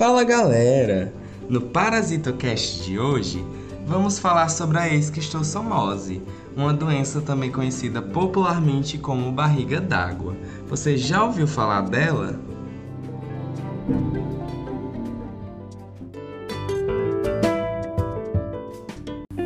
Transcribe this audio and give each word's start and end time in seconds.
Fala 0.00 0.24
galera! 0.24 1.12
No 1.46 1.60
Parasitocast 1.60 2.82
de 2.84 2.98
hoje, 2.98 3.44
vamos 3.86 4.18
falar 4.18 4.48
sobre 4.48 4.78
a 4.78 4.88
esquistossomose, 4.88 6.22
uma 6.56 6.72
doença 6.72 7.20
também 7.20 7.52
conhecida 7.52 8.00
popularmente 8.00 8.96
como 8.96 9.30
barriga 9.30 9.78
d'água. 9.78 10.34
Você 10.70 10.96
já 10.96 11.22
ouviu 11.22 11.46
falar 11.46 11.82
dela? 11.82 12.40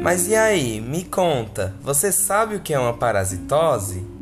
Mas 0.01 0.29
e 0.29 0.37
aí, 0.37 0.81
me 0.81 1.03
conta, 1.03 1.75
você 1.83 2.13
sabe 2.13 2.55
o 2.55 2.61
que 2.61 2.73
é 2.73 2.79
uma 2.79 2.95
parasitose? 2.95 4.14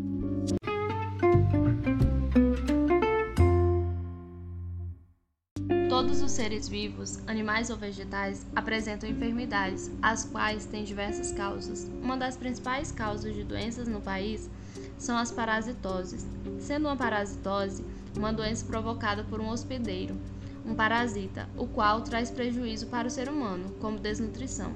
Os 6.32 6.36
seres 6.36 6.66
vivos, 6.66 7.18
animais 7.26 7.68
ou 7.68 7.76
vegetais, 7.76 8.46
apresentam 8.56 9.06
enfermidades, 9.06 9.90
as 10.00 10.24
quais 10.24 10.64
têm 10.64 10.82
diversas 10.82 11.30
causas. 11.30 11.86
Uma 12.02 12.16
das 12.16 12.38
principais 12.38 12.90
causas 12.90 13.34
de 13.34 13.44
doenças 13.44 13.86
no 13.86 14.00
país 14.00 14.48
são 14.96 15.18
as 15.18 15.30
parasitoses, 15.30 16.26
sendo 16.58 16.88
uma 16.88 16.96
parasitose 16.96 17.84
uma 18.16 18.32
doença 18.32 18.64
provocada 18.64 19.24
por 19.24 19.42
um 19.42 19.48
hospedeiro, 19.50 20.16
um 20.64 20.74
parasita, 20.74 21.46
o 21.54 21.66
qual 21.66 22.00
traz 22.00 22.30
prejuízo 22.30 22.86
para 22.86 23.08
o 23.08 23.10
ser 23.10 23.28
humano, 23.28 23.70
como 23.78 23.98
desnutrição. 23.98 24.72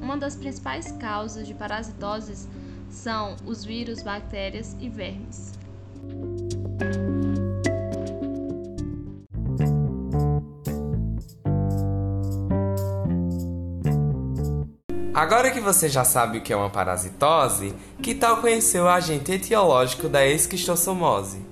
Uma 0.00 0.16
das 0.16 0.36
principais 0.36 0.92
causas 0.92 1.44
de 1.44 1.54
parasitoses 1.54 2.48
são 2.88 3.34
os 3.44 3.64
vírus, 3.64 4.00
bactérias 4.00 4.76
e 4.80 4.88
vermes. 4.88 5.54
Agora 15.20 15.50
que 15.50 15.60
você 15.60 15.86
já 15.86 16.02
sabe 16.02 16.38
o 16.38 16.40
que 16.40 16.50
é 16.50 16.56
uma 16.56 16.70
parasitose, 16.70 17.74
que 18.02 18.14
tal 18.14 18.40
conhecer 18.40 18.80
o 18.80 18.88
agente 18.88 19.30
etiológico 19.30 20.08
da 20.08 20.26
esquistossomose? 20.26 21.44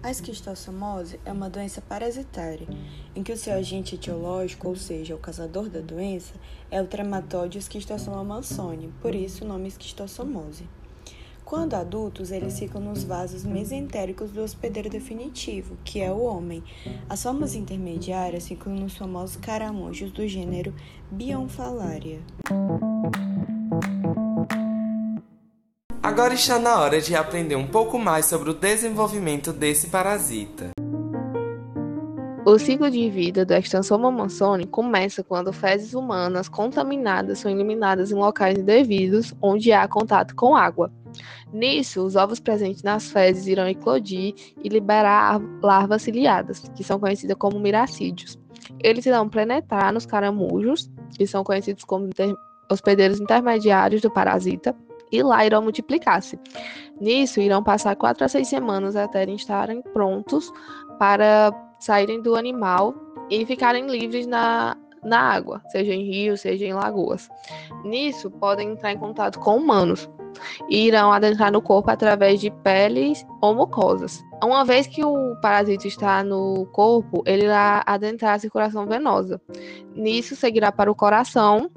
A 0.00 0.12
esquistossomose 0.12 1.18
é 1.24 1.32
uma 1.32 1.50
doença 1.50 1.80
parasitária, 1.80 2.68
em 3.12 3.24
que 3.24 3.32
o 3.32 3.36
seu 3.36 3.54
agente 3.54 3.96
etiológico, 3.96 4.68
ou 4.68 4.76
seja, 4.76 5.16
o 5.16 5.18
causador 5.18 5.68
da 5.68 5.80
doença, 5.80 6.34
é 6.70 6.80
o 6.80 6.86
trematóide 6.86 7.58
esquistossoma 7.58 8.22
mansoni, 8.22 8.94
por 9.02 9.12
isso 9.12 9.44
o 9.44 9.48
nome 9.48 9.66
esquistossomose. 9.66 10.68
Quando 11.50 11.74
adultos, 11.74 12.30
eles 12.30 12.56
ficam 12.56 12.80
nos 12.80 13.02
vasos 13.02 13.42
mesentéricos 13.42 14.30
do 14.30 14.40
hospedeiro 14.40 14.88
definitivo, 14.88 15.76
que 15.82 16.00
é 16.00 16.08
o 16.08 16.20
homem. 16.20 16.62
As 17.08 17.24
formas 17.24 17.56
intermediárias 17.56 18.46
ficam 18.46 18.72
nos 18.72 18.96
famosos 18.96 19.34
caramujos 19.34 20.12
do 20.12 20.28
gênero 20.28 20.72
Bionfalaria. 21.10 22.20
Agora 26.00 26.34
está 26.34 26.56
na 26.56 26.78
hora 26.78 27.00
de 27.00 27.16
aprender 27.16 27.56
um 27.56 27.66
pouco 27.66 27.98
mais 27.98 28.26
sobre 28.26 28.50
o 28.50 28.54
desenvolvimento 28.54 29.52
desse 29.52 29.88
parasita. 29.88 30.70
O 32.46 32.58
ciclo 32.60 32.88
de 32.88 33.10
vida 33.10 33.44
do 33.44 33.54
Extansoma 33.54 34.08
mansoni 34.08 34.68
começa 34.68 35.24
quando 35.24 35.52
fezes 35.52 35.94
humanas 35.94 36.48
contaminadas 36.48 37.40
são 37.40 37.50
eliminadas 37.50 38.12
em 38.12 38.14
locais 38.14 38.56
indevidos 38.56 39.34
onde 39.42 39.72
há 39.72 39.88
contato 39.88 40.36
com 40.36 40.54
água. 40.54 40.92
Nisso, 41.52 42.04
os 42.04 42.16
ovos 42.16 42.40
presentes 42.40 42.82
nas 42.82 43.10
fezes 43.10 43.46
irão 43.46 43.68
eclodir 43.68 44.34
e 44.62 44.68
liberar 44.68 45.40
larvas 45.62 46.02
ciliadas, 46.02 46.60
que 46.74 46.84
são 46.84 46.98
conhecidas 46.98 47.36
como 47.38 47.58
miracídios. 47.58 48.38
Eles 48.82 49.06
irão 49.06 49.28
penetrar 49.28 49.92
nos 49.92 50.06
caramujos, 50.06 50.90
que 51.16 51.26
são 51.26 51.42
conhecidos 51.42 51.84
como 51.84 52.06
inter 52.06 52.34
hospedeiros 52.70 53.20
intermediários 53.20 54.00
do 54.00 54.10
parasita, 54.10 54.76
e 55.10 55.22
lá 55.22 55.44
irão 55.44 55.60
multiplicar-se. 55.60 56.38
Nisso, 57.00 57.40
irão 57.40 57.64
passar 57.64 57.96
quatro 57.96 58.24
a 58.24 58.28
seis 58.28 58.46
semanas 58.46 58.94
até 58.94 59.24
estarem 59.30 59.82
prontos 59.82 60.52
para 60.98 61.52
saírem 61.80 62.22
do 62.22 62.36
animal 62.36 62.94
e 63.28 63.44
ficarem 63.44 63.88
livres 63.88 64.26
na, 64.26 64.76
na 65.04 65.20
água, 65.20 65.62
seja 65.68 65.92
em 65.92 66.04
rios, 66.04 66.40
seja 66.40 66.64
em 66.64 66.72
lagoas. 66.72 67.28
Nisso, 67.84 68.30
podem 68.30 68.70
entrar 68.70 68.92
em 68.92 68.98
contato 68.98 69.38
com 69.38 69.56
humanos 69.56 70.08
e 70.68 70.86
irão 70.86 71.12
adentrar 71.12 71.50
no 71.50 71.60
corpo 71.60 71.90
através 71.90 72.40
de 72.40 72.50
peles 72.50 73.26
ou 73.40 73.54
mucosas. 73.54 74.22
Uma 74.42 74.64
vez 74.64 74.86
que 74.86 75.04
o 75.04 75.36
parasita 75.42 75.86
está 75.86 76.24
no 76.24 76.66
corpo, 76.72 77.22
ele 77.26 77.44
irá 77.44 77.82
adentrar 77.86 78.34
a 78.34 78.38
circulação 78.38 78.86
venosa. 78.86 79.40
Nisso, 79.94 80.34
seguirá 80.34 80.72
para 80.72 80.90
o 80.90 80.94
coração 80.94 81.70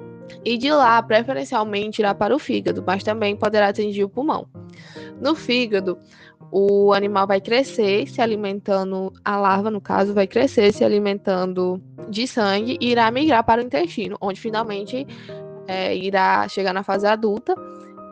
e 0.44 0.56
de 0.56 0.70
lá, 0.70 1.02
preferencialmente, 1.02 2.00
irá 2.00 2.14
para 2.14 2.34
o 2.34 2.38
fígado, 2.38 2.82
mas 2.86 3.02
também 3.02 3.36
poderá 3.36 3.68
atingir 3.68 4.04
o 4.04 4.08
pulmão. 4.08 4.46
No 5.20 5.34
fígado, 5.34 5.98
o 6.56 6.92
animal 6.92 7.26
vai 7.26 7.40
crescer 7.40 8.06
se 8.06 8.22
alimentando, 8.22 9.12
a 9.24 9.36
larva, 9.36 9.72
no 9.72 9.80
caso, 9.80 10.14
vai 10.14 10.24
crescer 10.24 10.72
se 10.72 10.84
alimentando 10.84 11.82
de 12.08 12.28
sangue 12.28 12.78
e 12.80 12.92
irá 12.92 13.10
migrar 13.10 13.42
para 13.42 13.60
o 13.60 13.64
intestino, 13.64 14.16
onde 14.20 14.40
finalmente 14.40 15.04
é, 15.66 15.96
irá 15.96 16.46
chegar 16.46 16.72
na 16.72 16.84
fase 16.84 17.08
adulta 17.08 17.56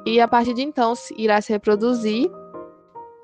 e 0.05 0.21
a 0.21 0.27
partir 0.27 0.55
de 0.55 0.63
então 0.63 0.93
irá 1.17 1.41
se 1.41 1.53
reproduzir 1.53 2.29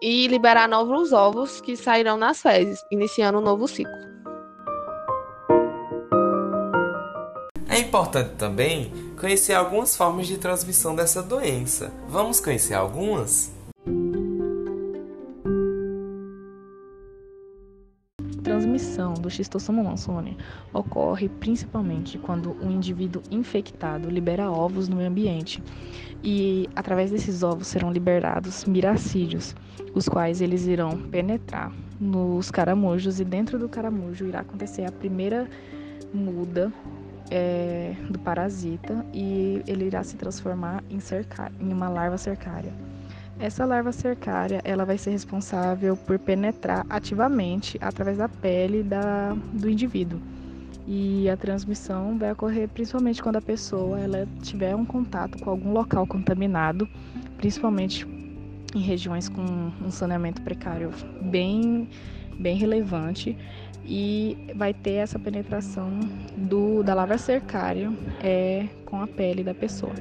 e 0.00 0.28
liberar 0.28 0.68
novos 0.68 1.12
ovos 1.12 1.60
que 1.60 1.76
sairão 1.76 2.16
nas 2.16 2.40
fezes, 2.40 2.78
iniciando 2.88 3.38
um 3.38 3.42
novo 3.42 3.66
ciclo. 3.66 3.92
É 7.68 7.80
importante 7.80 8.36
também 8.36 8.92
conhecer 9.18 9.54
algumas 9.54 9.96
formas 9.96 10.28
de 10.28 10.38
transmissão 10.38 10.94
dessa 10.94 11.20
doença. 11.20 11.92
Vamos 12.06 12.38
conhecer 12.38 12.74
algumas? 12.74 13.57
Do 19.28 19.30
Schistosoma 19.30 19.82
mansoni 19.82 20.36
ocorre 20.72 21.28
principalmente 21.28 22.18
quando 22.18 22.56
um 22.64 22.70
indivíduo 22.70 23.22
infectado 23.30 24.08
libera 24.08 24.50
ovos 24.50 24.88
no 24.88 24.96
meio 24.96 25.08
ambiente 25.08 25.62
e 26.24 26.68
através 26.74 27.10
desses 27.10 27.42
ovos 27.42 27.68
serão 27.68 27.92
liberados 27.92 28.64
miracídios, 28.64 29.54
os 29.94 30.08
quais 30.08 30.40
eles 30.40 30.66
irão 30.66 30.98
penetrar 30.98 31.70
nos 32.00 32.50
caramujos 32.50 33.20
e 33.20 33.24
dentro 33.24 33.58
do 33.58 33.68
caramujo 33.68 34.26
irá 34.26 34.40
acontecer 34.40 34.84
a 34.84 34.90
primeira 34.90 35.48
muda 36.12 36.72
é, 37.30 37.94
do 38.08 38.18
parasita 38.18 39.04
e 39.12 39.62
ele 39.66 39.84
irá 39.84 40.02
se 40.02 40.16
transformar 40.16 40.82
em, 40.88 40.98
cerca, 40.98 41.52
em 41.60 41.72
uma 41.72 41.88
larva 41.88 42.16
cercária. 42.16 42.72
Essa 43.40 43.64
larva 43.64 43.92
cercária 43.92 44.60
ela 44.64 44.84
vai 44.84 44.98
ser 44.98 45.10
responsável 45.10 45.96
por 45.96 46.18
penetrar 46.18 46.84
ativamente 46.90 47.78
através 47.80 48.18
da 48.18 48.28
pele 48.28 48.82
da, 48.82 49.32
do 49.52 49.70
indivíduo. 49.70 50.20
E 50.86 51.28
a 51.28 51.36
transmissão 51.36 52.18
vai 52.18 52.32
ocorrer 52.32 52.68
principalmente 52.68 53.22
quando 53.22 53.36
a 53.36 53.42
pessoa 53.42 54.00
ela 54.00 54.26
tiver 54.42 54.74
um 54.74 54.84
contato 54.84 55.38
com 55.38 55.50
algum 55.50 55.72
local 55.72 56.06
contaminado, 56.06 56.88
principalmente 57.36 58.06
em 58.74 58.80
regiões 58.80 59.28
com 59.28 59.42
um 59.84 59.90
saneamento 59.90 60.42
precário 60.42 60.90
bem, 61.22 61.88
bem 62.40 62.56
relevante 62.56 63.36
e 63.84 64.52
vai 64.56 64.74
ter 64.74 64.94
essa 64.94 65.18
penetração 65.18 66.00
do, 66.36 66.82
da 66.82 66.92
larva 66.92 67.18
cercária 67.18 67.90
é, 68.20 68.66
com 68.84 69.00
a 69.00 69.06
pele 69.06 69.44
da 69.44 69.54
pessoa. 69.54 69.94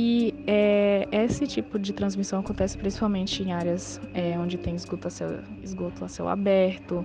E 0.00 0.32
é, 0.46 1.08
esse 1.10 1.44
tipo 1.44 1.76
de 1.76 1.92
transmissão 1.92 2.38
acontece 2.38 2.78
principalmente 2.78 3.42
em 3.42 3.52
áreas 3.52 4.00
é, 4.14 4.38
onde 4.38 4.56
tem 4.56 4.76
esgoto 4.76 5.08
a, 5.08 5.10
céu, 5.10 5.40
esgoto 5.60 6.04
a 6.04 6.08
céu 6.08 6.28
aberto 6.28 7.04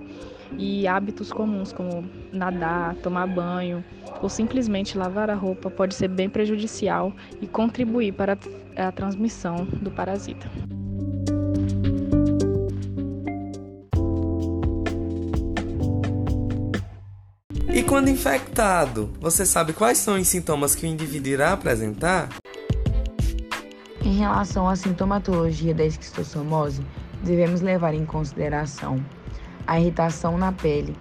e 0.56 0.86
hábitos 0.86 1.32
comuns 1.32 1.72
como 1.72 2.08
nadar, 2.32 2.94
tomar 3.02 3.26
banho 3.26 3.84
ou 4.22 4.28
simplesmente 4.28 4.96
lavar 4.96 5.28
a 5.28 5.34
roupa 5.34 5.68
pode 5.68 5.92
ser 5.92 6.06
bem 6.06 6.28
prejudicial 6.28 7.12
e 7.42 7.48
contribuir 7.48 8.12
para 8.12 8.38
a 8.76 8.92
transmissão 8.92 9.64
do 9.64 9.90
parasita. 9.90 10.48
E 17.74 17.82
quando 17.82 18.08
infectado, 18.08 19.12
você 19.18 19.44
sabe 19.44 19.72
quais 19.72 19.98
são 19.98 20.14
os 20.14 20.28
sintomas 20.28 20.76
que 20.76 20.86
o 20.86 20.88
indivíduo 20.88 21.32
irá 21.32 21.52
apresentar? 21.52 22.28
Em 24.04 24.12
relação 24.18 24.68
à 24.68 24.76
sintomatologia 24.76 25.72
da 25.74 25.86
esquistossomose, 25.86 26.84
devemos 27.22 27.62
levar 27.62 27.94
em 27.94 28.04
consideração 28.04 29.02
a 29.66 29.80
irritação 29.80 30.36
na 30.36 30.52
pele, 30.52 30.94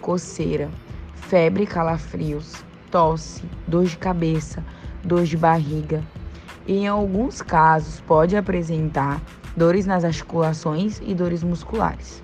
coceira, 0.00 0.70
febre 1.14 1.64
e 1.64 1.66
calafrios, 1.66 2.64
tosse, 2.92 3.42
dor 3.66 3.86
de 3.86 3.98
cabeça, 3.98 4.64
dor 5.02 5.24
de 5.24 5.36
barriga 5.36 6.00
e, 6.64 6.74
em 6.74 6.86
alguns 6.86 7.42
casos, 7.42 8.00
pode 8.02 8.36
apresentar 8.36 9.20
dores 9.56 9.84
nas 9.84 10.04
articulações 10.04 11.00
e 11.04 11.12
dores 11.12 11.42
musculares. 11.42 12.22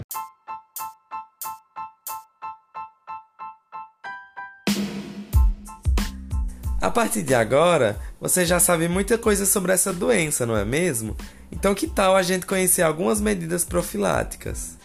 A 6.90 6.92
partir 6.92 7.22
de 7.22 7.36
agora, 7.36 7.96
você 8.20 8.44
já 8.44 8.58
sabe 8.58 8.88
muita 8.88 9.16
coisa 9.16 9.46
sobre 9.46 9.70
essa 9.70 9.92
doença, 9.92 10.44
não 10.44 10.56
é 10.56 10.64
mesmo? 10.64 11.16
Então, 11.52 11.72
que 11.72 11.86
tal 11.86 12.16
a 12.16 12.22
gente 12.22 12.44
conhecer 12.44 12.82
algumas 12.82 13.20
medidas 13.20 13.64
profiláticas? 13.64 14.76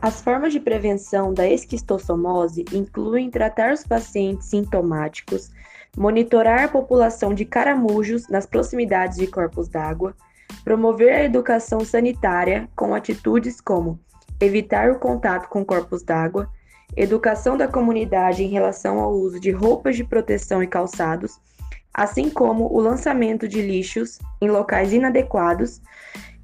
As 0.00 0.22
formas 0.22 0.54
de 0.54 0.60
prevenção 0.60 1.34
da 1.34 1.46
esquistossomose 1.46 2.64
incluem 2.72 3.30
tratar 3.30 3.74
os 3.74 3.84
pacientes 3.84 4.48
sintomáticos, 4.48 5.50
monitorar 5.94 6.64
a 6.64 6.68
população 6.68 7.34
de 7.34 7.44
caramujos 7.44 8.26
nas 8.30 8.46
proximidades 8.46 9.18
de 9.18 9.26
corpos 9.26 9.68
d'água, 9.68 10.14
promover 10.64 11.12
a 11.12 11.24
educação 11.24 11.80
sanitária 11.80 12.70
com 12.74 12.94
atitudes 12.94 13.60
como 13.60 14.00
evitar 14.40 14.90
o 14.90 14.98
contato 14.98 15.46
com 15.50 15.62
corpos 15.62 16.02
d'água, 16.02 16.50
educação 16.94 17.56
da 17.56 17.66
comunidade 17.66 18.42
em 18.42 18.48
relação 18.48 19.00
ao 19.00 19.12
uso 19.12 19.40
de 19.40 19.50
roupas 19.50 19.96
de 19.96 20.04
proteção 20.04 20.62
e 20.62 20.66
calçados, 20.66 21.40
assim 21.92 22.28
como 22.28 22.72
o 22.72 22.80
lançamento 22.80 23.48
de 23.48 23.62
lixos 23.62 24.18
em 24.40 24.48
locais 24.48 24.92
inadequados 24.92 25.80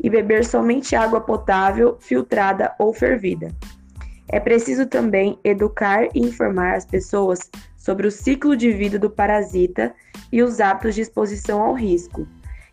e 0.02 0.08
beber 0.08 0.44
somente 0.44 0.96
água 0.96 1.20
potável, 1.20 1.96
filtrada 2.00 2.74
ou 2.78 2.92
fervida. 2.92 3.54
É 4.28 4.40
preciso 4.40 4.86
também 4.86 5.38
educar 5.44 6.08
e 6.14 6.20
informar 6.20 6.74
as 6.74 6.86
pessoas 6.86 7.50
sobre 7.76 8.06
o 8.06 8.10
ciclo 8.10 8.56
de 8.56 8.72
vida 8.72 8.98
do 8.98 9.10
parasita 9.10 9.94
e 10.32 10.42
os 10.42 10.60
hábitos 10.60 10.94
de 10.94 11.02
exposição 11.02 11.60
ao 11.60 11.74
risco. 11.74 12.26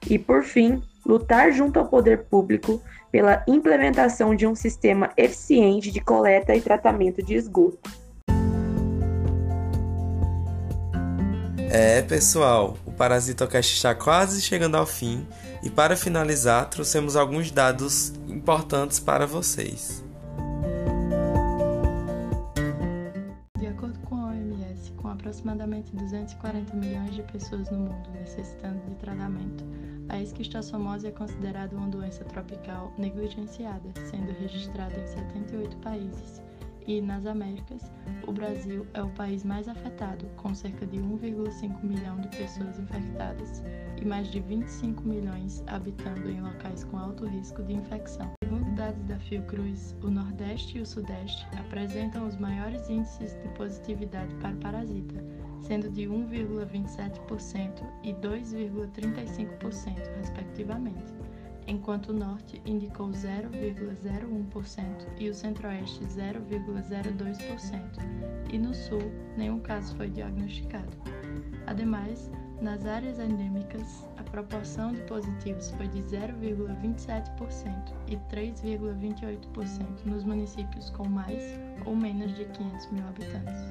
E, 0.09 0.17
por 0.17 0.43
fim, 0.43 0.81
lutar 1.09 1.51
junto 1.51 1.79
ao 1.79 1.87
poder 1.87 2.25
público 2.25 2.79
pela 3.11 3.43
implementação 3.47 4.35
de 4.35 4.45
um 4.45 4.53
sistema 4.53 5.09
eficiente 5.17 5.89
de 5.89 5.99
coleta 5.99 6.55
e 6.55 6.61
tratamento 6.61 7.23
de 7.23 7.33
esgoto. 7.33 7.89
É, 11.71 12.03
pessoal, 12.03 12.77
o 12.85 12.91
Parasitocast 12.91 13.73
está 13.73 13.95
quase 13.95 14.39
chegando 14.39 14.75
ao 14.75 14.85
fim 14.85 15.27
e 15.63 15.69
para 15.69 15.95
finalizar, 15.95 16.69
trouxemos 16.69 17.15
alguns 17.15 17.49
dados 17.49 18.13
importantes 18.27 18.99
para 18.99 19.25
vocês. 19.25 20.03
De 23.57 23.65
acordo 23.65 23.97
com 24.01 24.15
a 24.15 24.27
OMS, 24.29 24.91
com 24.97 25.07
aproximadamente 25.07 25.95
240 25.95 26.75
milhões 26.75 27.15
de 27.15 27.23
pessoas 27.23 27.69
no 27.71 27.79
mundo 27.79 28.09
necessitando 28.19 28.79
de 28.87 28.95
tratamento, 28.95 29.63
a 30.09 30.21
esquistossomose 30.21 31.07
é 31.07 31.11
considerada 31.11 31.75
uma 31.75 31.87
doença 31.87 32.25
tropical 32.25 32.91
negligenciada, 32.97 33.89
sendo 34.09 34.31
registrada 34.39 34.99
em 34.99 35.07
78 35.07 35.77
países. 35.77 36.41
E 36.87 36.99
nas 37.01 37.27
Américas, 37.27 37.83
o 38.27 38.31
Brasil 38.31 38.87
é 38.95 39.03
o 39.03 39.09
país 39.11 39.43
mais 39.43 39.67
afetado, 39.67 40.25
com 40.37 40.55
cerca 40.55 40.87
de 40.87 40.97
1,5 40.97 41.83
milhão 41.83 42.19
de 42.19 42.27
pessoas 42.29 42.79
infectadas 42.79 43.63
e 44.01 44.05
mais 44.05 44.27
de 44.31 44.39
25 44.39 45.03
milhões 45.03 45.63
habitando 45.67 46.27
em 46.27 46.41
locais 46.41 46.83
com 46.85 46.97
alto 46.97 47.27
risco 47.27 47.61
de 47.61 47.73
infecção. 47.73 48.31
Segundo 48.43 48.73
dados 48.75 49.03
da 49.03 49.19
Fiocruz, 49.19 49.95
o 50.01 50.09
Nordeste 50.09 50.79
e 50.79 50.81
o 50.81 50.85
Sudeste 50.85 51.45
apresentam 51.59 52.27
os 52.27 52.35
maiores 52.37 52.89
índices 52.89 53.33
de 53.43 53.49
positividade 53.49 54.33
para 54.35 54.55
parasita, 54.55 55.23
sendo 55.69 55.89
de 55.91 56.07
1,27% 56.07 57.83
e 58.01 58.11
2,35%, 58.15 60.17
respectivamente, 60.17 61.13
enquanto 61.67 62.09
o 62.09 62.13
Norte 62.13 62.59
indicou 62.65 63.09
0,01% 63.09 64.83
e 65.19 65.29
o 65.29 65.35
Centro-Oeste 65.35 66.03
0,02%, 66.05 67.81
e 68.51 68.57
no 68.57 68.73
Sul 68.73 69.11
nenhum 69.37 69.59
caso 69.59 69.95
foi 69.95 70.09
diagnosticado. 70.09 70.97
Ademais, 71.67 72.31
nas 72.59 72.87
áreas 72.87 73.19
endêmicas, 73.19 74.03
a 74.17 74.23
proporção 74.23 74.91
de 74.91 75.03
positivos 75.03 75.69
foi 75.69 75.87
de 75.87 76.01
0,27% 76.01 77.93
e 78.07 78.17
3,28% 78.17 80.05
nos 80.05 80.23
municípios 80.23 80.89
com 80.89 81.07
mais 81.07 81.43
ou 81.85 81.95
menos 81.95 82.35
de 82.35 82.45
500 82.45 82.91
mil 82.91 83.07
habitantes 83.07 83.69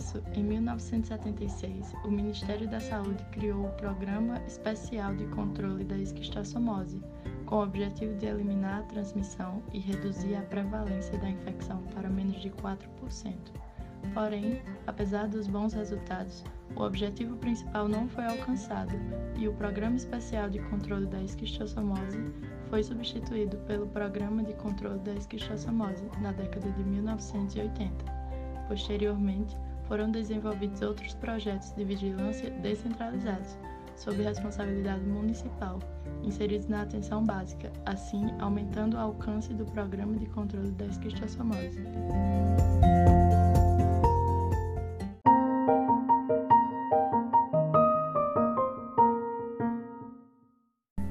disso, 0.00 0.22
em 0.32 0.42
1976, 0.42 1.92
o 2.04 2.10
Ministério 2.10 2.66
da 2.66 2.80
Saúde 2.80 3.22
criou 3.32 3.66
o 3.66 3.72
Programa 3.72 4.40
Especial 4.46 5.14
de 5.14 5.26
Controle 5.26 5.84
da 5.84 5.96
Esquistossomose, 5.96 7.02
com 7.44 7.56
o 7.56 7.62
objetivo 7.62 8.16
de 8.16 8.26
eliminar 8.26 8.80
a 8.80 8.84
transmissão 8.84 9.62
e 9.74 9.78
reduzir 9.78 10.34
a 10.34 10.42
prevalência 10.42 11.18
da 11.18 11.28
infecção 11.28 11.82
para 11.94 12.08
menos 12.08 12.40
de 12.40 12.48
4%. 12.50 12.78
Porém, 14.14 14.62
apesar 14.86 15.28
dos 15.28 15.46
bons 15.46 15.74
resultados, 15.74 16.42
o 16.74 16.82
objetivo 16.82 17.36
principal 17.36 17.86
não 17.86 18.08
foi 18.08 18.24
alcançado 18.24 18.94
e 19.36 19.46
o 19.46 19.52
Programa 19.52 19.96
Especial 19.96 20.48
de 20.48 20.58
Controle 20.70 21.06
da 21.06 21.22
Esquistossomose 21.22 22.18
foi 22.70 22.82
substituído 22.82 23.58
pelo 23.66 23.86
Programa 23.88 24.42
de 24.42 24.54
Controle 24.54 25.00
da 25.00 25.12
Esquistossomose 25.12 26.08
na 26.22 26.32
década 26.32 26.70
de 26.70 26.82
1980. 26.84 28.20
Posteriormente, 28.68 29.56
foram 29.90 30.08
desenvolvidos 30.08 30.82
outros 30.82 31.14
projetos 31.14 31.72
de 31.72 31.82
vigilância 31.82 32.48
descentralizados, 32.48 33.58
sob 33.96 34.22
responsabilidade 34.22 35.04
municipal, 35.04 35.80
inseridos 36.22 36.68
na 36.68 36.82
atenção 36.82 37.24
básica, 37.24 37.72
assim 37.84 38.30
aumentando 38.38 38.96
o 38.96 39.00
alcance 39.00 39.52
do 39.52 39.64
programa 39.64 40.16
de 40.16 40.26
controle 40.26 40.70
da 40.70 40.86
esquistossomose. 40.86 41.82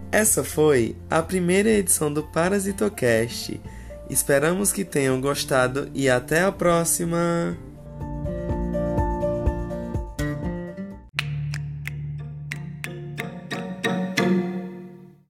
Essa 0.10 0.42
foi 0.42 0.96
a 1.10 1.22
primeira 1.22 1.70
edição 1.70 2.14
do 2.14 2.24
Parasitocast. 2.24 3.60
Esperamos 4.10 4.72
que 4.72 4.86
tenham 4.86 5.20
gostado 5.20 5.92
e 5.94 6.10
até 6.10 6.44
a 6.44 6.52
próxima! 6.52 7.69